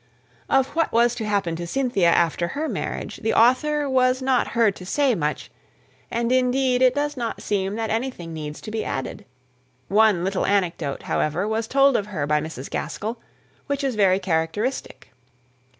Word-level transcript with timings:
Of 0.49 0.69
what 0.69 0.91
was 0.91 1.13
to 1.13 1.25
happen 1.27 1.55
to 1.57 1.67
Cynthia 1.67 2.09
after 2.09 2.47
her 2.47 2.67
marriage 2.67 3.17
the 3.17 3.35
author 3.35 3.87
was 3.87 4.19
not 4.19 4.47
heard 4.57 4.75
to 4.77 4.83
say 4.83 5.13
much; 5.13 5.51
and, 6.09 6.31
indeed, 6.31 6.81
it 6.81 6.95
does 6.95 7.15
not 7.15 7.43
seem 7.43 7.75
that 7.75 7.91
anything 7.91 8.33
needs 8.33 8.61
to 8.61 8.71
be 8.71 8.83
added. 8.83 9.25
One 9.89 10.23
little 10.23 10.47
anecdote, 10.47 11.03
however, 11.03 11.47
was 11.47 11.67
told 11.67 11.95
of 11.95 12.07
her 12.07 12.25
by 12.25 12.41
Mrs. 12.41 12.67
Gaskell, 12.67 13.19
which 13.67 13.83
is 13.83 13.93
very 13.93 14.17
characteristic. 14.17 15.11